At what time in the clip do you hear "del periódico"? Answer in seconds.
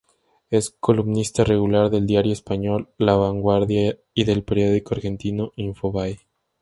4.23-4.95